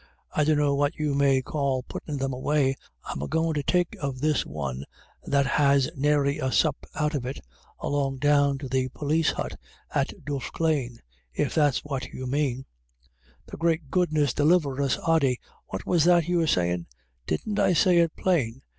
"I 0.35 0.43
dunno 0.45 0.73
what 0.73 0.95
you 0.95 1.13
may 1.13 1.43
call 1.43 1.83
puttin* 1.83 2.17
them 2.17 2.33
away. 2.33 2.75
I'm 3.03 3.21
a 3.21 3.27
goin' 3.27 3.53
to 3.53 3.61
take 3.61 3.95
of 4.01 4.19
this 4.19 4.47
one, 4.47 4.85
that 5.27 5.45
has 5.45 5.91
nary 5.95 6.39
a 6.39 6.51
sup 6.51 6.87
out 6.95 7.13
of 7.13 7.23
it, 7.23 7.39
along 7.79 8.17
down 8.17 8.57
to 8.57 8.67
the 8.67 8.89
p<Slis 8.89 9.33
hut 9.33 9.59
at 9.93 10.11
Duffclane, 10.25 10.97
if 11.35 11.53
that's 11.53 11.83
what 11.83 12.07
you 12.07 12.25
mane."" 12.25 12.65
The 13.51 13.57
great 13.57 13.91
goodness 13.91 14.33
deliver 14.33 14.81
us, 14.81 14.97
Ody! 15.05 15.39
what 15.67 15.85
was 15.85 16.05
that 16.05 16.27
you 16.27 16.39
were 16.39 16.47
say 16.47 16.71
in'?"" 16.71 16.87
Didn't 17.27 17.59
I 17.59 17.73
say 17.73 17.97
it 17.99 18.15
plain 18.15 18.63